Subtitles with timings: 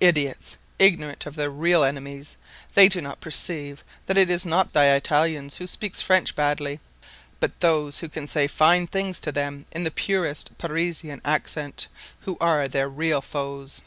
[0.00, 0.56] Idiots!
[0.80, 2.36] ignorant of their real enemies,
[2.74, 6.80] they do not perceive that it is not the Italian who speaks French badly,
[7.38, 11.86] but those who can say fine things to them in the purest Parisian accent,
[12.22, 13.82] who are their real foes.